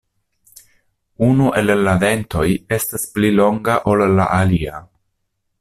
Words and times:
Unu 1.27 1.49
el 1.61 1.69
la 1.89 1.93
dentoj 2.05 2.47
estas 2.81 3.07
pli 3.19 3.33
longa 3.43 3.79
ol 3.93 4.05
la 4.21 4.31
alia. 4.43 4.85